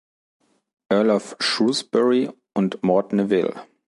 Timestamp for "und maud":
2.55-3.13